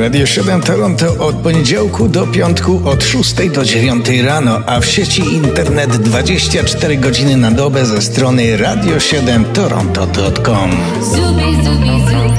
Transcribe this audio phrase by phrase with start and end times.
[0.00, 5.34] Radio 7 Toronto od poniedziałku do piątku od 6 do 9 rano, a w sieci
[5.34, 10.70] internet 24 godziny na dobę ze strony radio7toronto.com.
[11.02, 12.30] Zubi, zubi, zubi.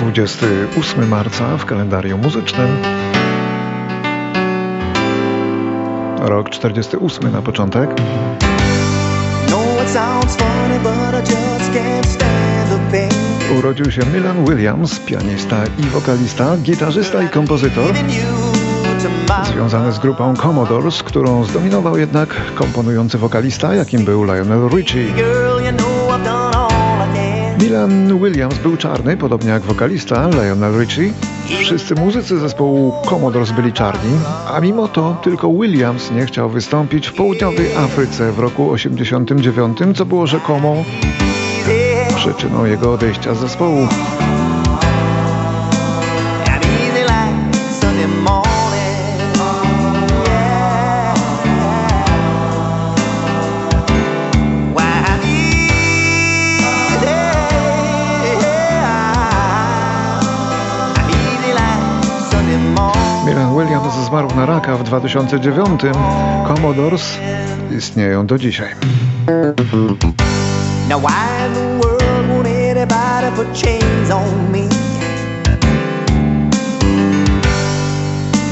[0.00, 2.68] 28 marca w kalendarium muzycznym.
[6.24, 7.90] Rok 48 na początek.
[13.58, 17.94] Urodził się Milan Williams, pianista i wokalista, gitarzysta i kompozytor.
[19.52, 25.04] Związany z grupą Commodores, którą zdominował jednak komponujący wokalista, jakim był Lionel Richie.
[27.60, 31.12] Milan Williams był czarny, podobnie jak wokalista Lionel Richie.
[31.46, 34.10] Wszyscy muzycy zespołu Commodores byli czarni,
[34.54, 40.06] a mimo to tylko Williams nie chciał wystąpić w południowej Afryce w roku 89, co
[40.06, 40.76] było rzekomo
[42.16, 43.88] przyczyną jego odejścia z zespołu.
[65.00, 65.82] 2009.
[66.48, 67.18] Commodores
[67.78, 68.68] istnieją do dzisiaj.
[70.88, 74.68] Now why in the world won't anybody put chains on me?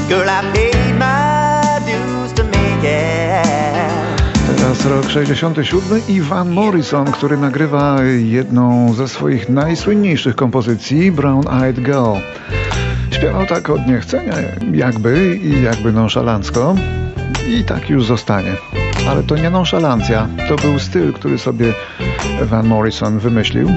[0.08, 4.56] Girl, I paid my dues to make it.
[4.56, 11.80] Teraz rok 67 i Van Morrison, który nagrywa jedną ze swoich najsłynniejszych kompozycji Brown Eyed
[11.80, 12.16] Girl.
[13.12, 14.34] Śpiewał tak od niechcenia,
[14.72, 16.74] jakby i jakby nonszalancko.
[17.48, 18.52] I tak już zostanie.
[19.08, 21.72] Ale to nie nonszalancja, to był styl, który sobie
[22.42, 23.68] Van Morrison wymyślił.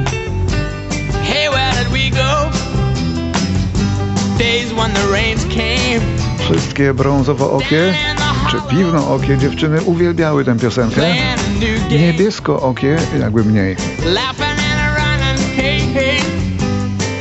[6.40, 7.94] Wszystkie brązowo-okie
[8.52, 11.02] czy piwno-okie dziewczyny uwielbiały tę piosenkę.
[11.90, 13.76] Niebiesko-okie jakby mniej.
[14.06, 16.20] Laughing and a running, hey, hey.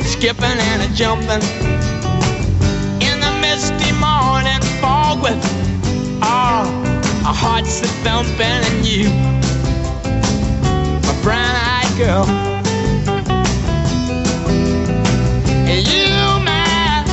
[0.05, 1.84] Skipping and a jumping.
[5.25, 6.67] With all
[7.25, 9.09] our hearts are thumping and you,
[11.01, 12.25] my brown-eyed girl.
[15.71, 16.13] And you,
[16.45, 17.03] my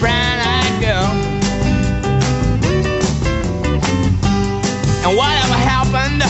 [0.00, 1.08] brown-eyed girl.
[5.04, 6.22] And whatever happened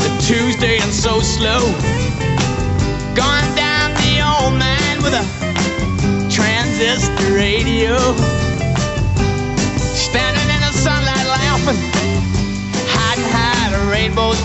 [0.00, 1.95] to Tuesday and so slow,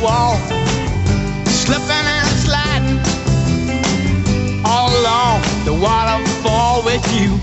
[0.02, 0.36] wall,
[1.46, 3.00] slipping and sliding
[4.66, 7.36] all along the waterfall with you,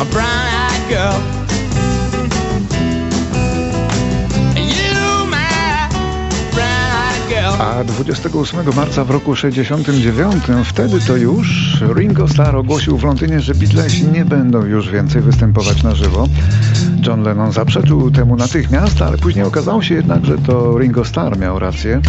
[0.00, 1.43] a brown-eyed girl.
[7.94, 14.06] 28 marca w roku 69 wtedy to już Ringo Starr ogłosił w Londynie, że Beatlesi
[14.06, 16.28] nie będą już więcej występować na żywo.
[17.06, 21.58] John Lennon zaprzeczył temu natychmiast, ale później okazało się jednak, że to Ringo Starr miał
[21.58, 22.00] rację.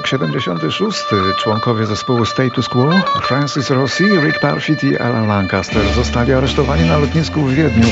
[0.00, 1.04] Rok 76.
[1.38, 2.90] Członkowie zespołu Status Quo,
[3.22, 7.86] Francis Rossi, Rick Parfitt i Alan Lancaster zostali aresztowani na lotnisku w Wiedniu.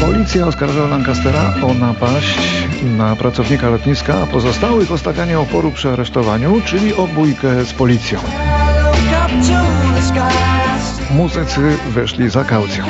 [0.00, 2.38] Policja oskarżała Lancastera o napaść
[2.82, 8.20] na pracownika lotniska, a pozostałych o stawianie oporu przy aresztowaniu, czyli o bójkę z policją.
[11.10, 12.84] Muzycy weszli za kaucją.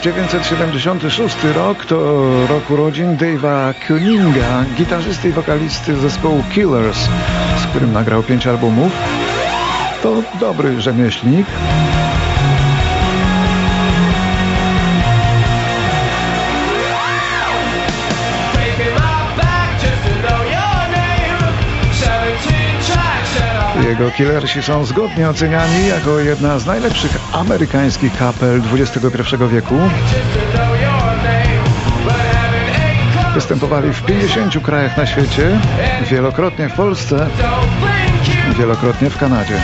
[0.00, 1.96] 1976 rok to
[2.46, 7.08] rok urodzin Dave'a Kuninga, gitarzysty i wokalisty zespołu Killers,
[7.62, 8.92] z którym nagrał pięć albumów.
[10.02, 11.46] To dobry rzemieślnik.
[23.88, 29.74] Jego Killersi są zgodnie oceniani jako jedna z najlepszych amerykańskich kapel XXI wieku.
[33.34, 35.60] Występowali w 50 krajach na świecie,
[36.10, 37.26] wielokrotnie w Polsce,
[38.58, 39.54] wielokrotnie w Kanadzie.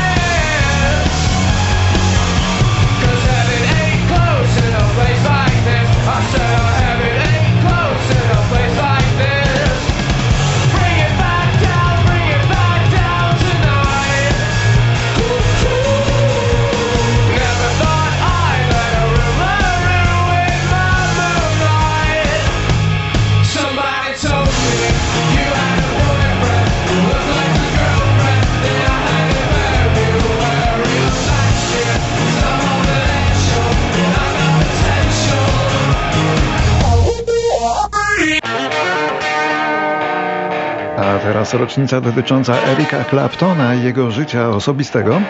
[41.46, 45.20] Teraz rocznica dotycząca Erika Claptona i jego życia osobistego.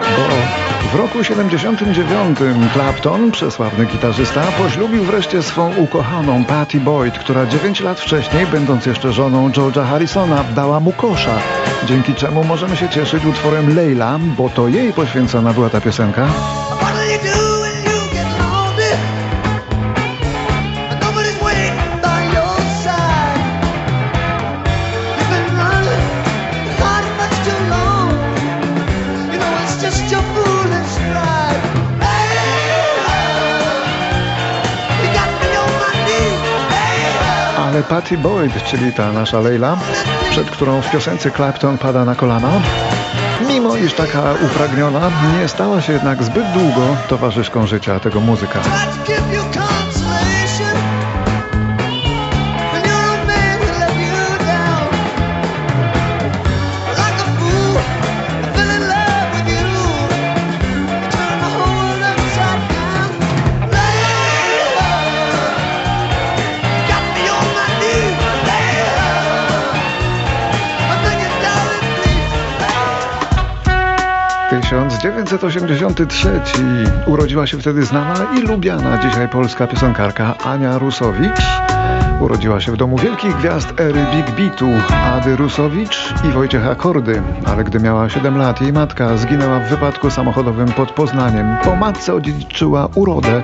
[0.00, 2.38] Bo w roku 79
[2.72, 9.12] Clapton, przesławny gitarzysta, poślubił wreszcie swą ukochaną Patty Boyd, która 9 lat wcześniej, będąc jeszcze
[9.12, 11.38] żoną George'a Harrisona, dała mu kosza,
[11.84, 16.28] dzięki czemu możemy się cieszyć utworem Leila, bo to jej poświęcona była ta piosenka.
[37.88, 39.76] Patty Boyd, czyli ta nasza Leila,
[40.30, 42.50] przed którą w piosence Clapton pada na kolana,
[43.48, 48.60] mimo iż taka upragniona, nie stała się jednak zbyt długo towarzyszką życia tego muzyka.
[75.38, 76.62] 1983
[77.06, 81.40] urodziła się wtedy znana i lubiana dzisiaj polska piosenkarka Ania Rusowicz.
[82.20, 84.68] Urodziła się w domu wielkich gwiazd ery Big Beatu,
[85.14, 90.10] Ady Rusowicz i Wojciecha Kordy, ale gdy miała 7 lat, jej matka zginęła w wypadku
[90.10, 91.56] samochodowym pod Poznaniem.
[91.64, 93.42] Po matce odziedziczyła urodę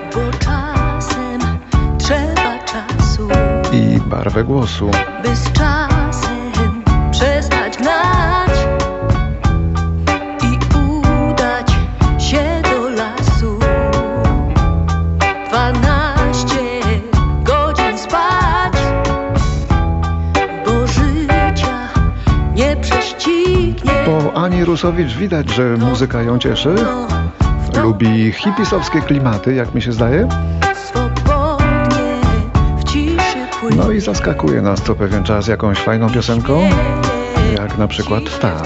[3.73, 4.91] i barwę głosu.
[5.23, 5.94] By z czasem
[24.45, 26.75] Ani Rusowicz widać, że muzyka ją cieszy.
[27.83, 30.29] Lubi hipisowskie klimaty, jak mi się zdaje.
[33.77, 36.61] No i zaskakuje nas co pewien czas jakąś fajną piosenką,
[37.57, 38.63] jak na przykład ta.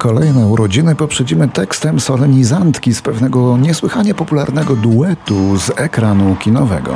[0.00, 6.94] Kolejne urodziny poprzedzimy tekstem solenizantki z pewnego niesłychanie popularnego duetu z ekranu kinowego.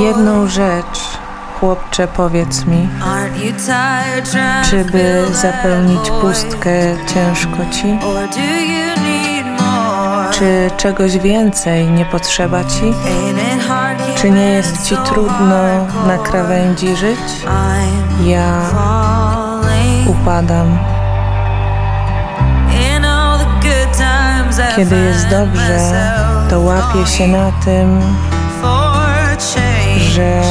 [0.00, 1.00] Jedną rzecz,
[1.60, 2.88] chłopcze, powiedz mi,
[4.70, 7.98] czy by zapełnić pustkę ciężko ci?
[10.38, 12.94] Czy czegoś więcej nie potrzeba ci?
[14.16, 17.18] Czy nie jest ci trudno na krawędzi żyć?
[18.24, 18.60] Ja
[20.06, 20.78] upadam.
[24.76, 26.12] Kiedy jest dobrze,
[26.50, 28.00] to łapię się na tym,
[29.98, 30.42] że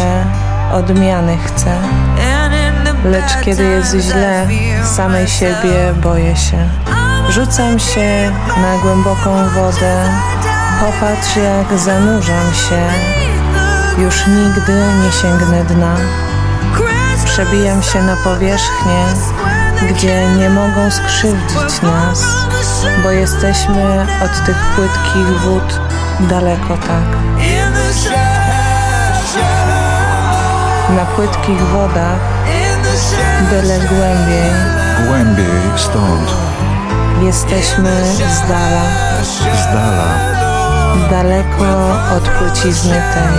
[0.73, 1.75] odmiany chcę.
[3.05, 4.47] Lecz kiedy jest źle,
[4.83, 6.82] samej siebie boję się.
[7.33, 10.09] Rzucam się na głęboką wodę,
[10.79, 12.81] popatrz jak zanurzam się
[13.97, 14.73] Już nigdy
[15.03, 15.95] nie sięgnę dna.
[17.25, 19.05] Przebijam się na powierzchnię,
[19.89, 22.23] gdzie nie mogą skrzywdzić nas,
[23.03, 25.79] bo jesteśmy od tych płytkich wód
[26.19, 27.17] daleko tak.
[30.95, 32.19] Na płytkich wodach,
[33.49, 34.51] byle głębiej,
[35.07, 36.31] Głębiej stąd,
[37.22, 38.84] jesteśmy z dala,
[39.24, 40.34] z dala.
[41.10, 43.38] daleko od płcizny tej,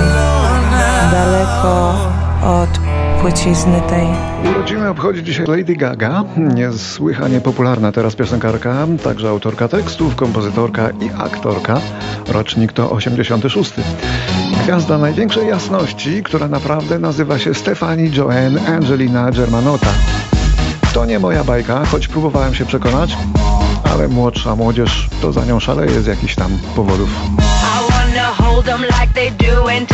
[1.12, 1.94] daleko
[2.42, 2.80] od
[3.22, 4.08] płcizny tej.
[4.50, 11.80] Urodziny obchodzi dzisiaj Lady Gaga, niesłychanie popularna teraz piosenkarka, także autorka tekstów, kompozytorka i aktorka.
[12.28, 13.72] Rocznik to 86.
[14.64, 19.90] Gwiazda największej jasności, która naprawdę nazywa się Stefani Joanne Angelina Germanotta.
[20.94, 23.16] To nie moja bajka, choć próbowałem się przekonać,
[23.84, 27.08] ale młodsza młodzież to za nią szaleje z jakichś tam powodów.
[27.38, 29.86] I wanna hold 'em like they do in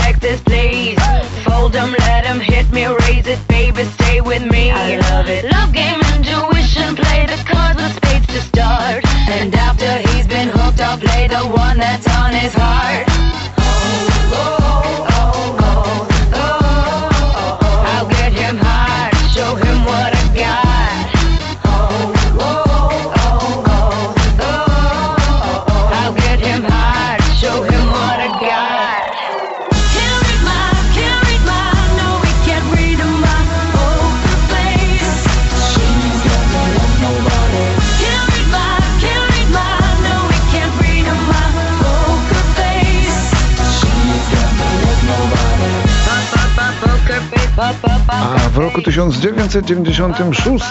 [48.20, 50.64] A w roku 1996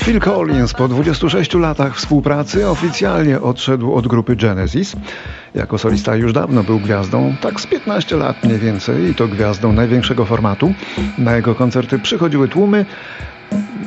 [0.00, 4.96] Phil Collins po 26 latach współpracy oficjalnie odszedł od grupy Genesis.
[5.54, 9.72] Jako solista już dawno był gwiazdą, tak z 15 lat mniej więcej i to gwiazdą
[9.72, 10.74] największego formatu.
[11.18, 12.86] Na jego koncerty przychodziły tłumy,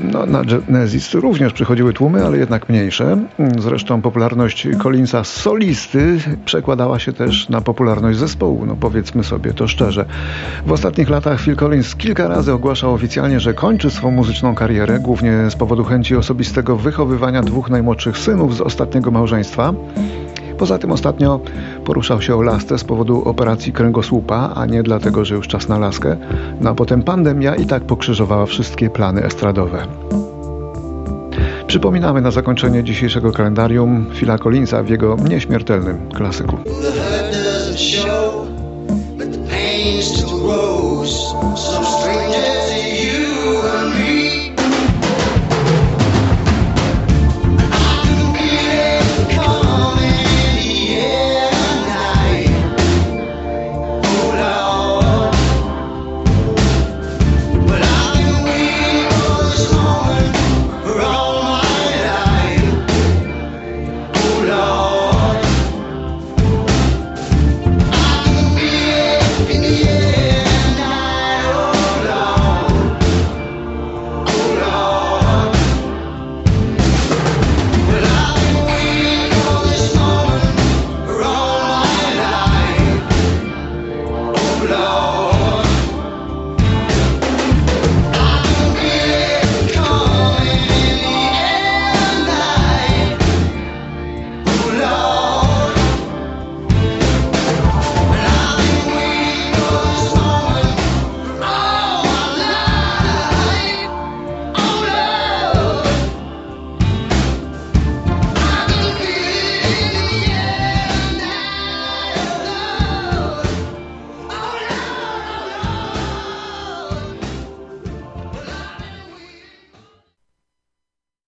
[0.01, 3.17] no, na Genesis również przychodziły tłumy, ale jednak mniejsze.
[3.59, 10.05] Zresztą popularność Collinsa solisty przekładała się też na popularność zespołu, no powiedzmy sobie to szczerze.
[10.65, 15.49] W ostatnich latach Phil Collins kilka razy ogłaszał oficjalnie, że kończy swą muzyczną karierę, głównie
[15.49, 19.73] z powodu chęci osobistego wychowywania dwóch najmłodszych synów z ostatniego małżeństwa.
[20.57, 21.39] Poza tym ostatnio
[21.85, 25.79] poruszał się o lasce z powodu operacji kręgosłupa, a nie dlatego, że już czas na
[25.79, 26.17] laskę.
[26.61, 29.87] No a potem pandemia i tak pokrzyżowała wszystkie plany estradowe.
[31.67, 36.57] Przypominamy na zakończenie dzisiejszego kalendarium Phila Collinsa w jego nieśmiertelnym klasyku.
[36.63, 38.47] The show,
[39.17, 41.35] but the pain still grows.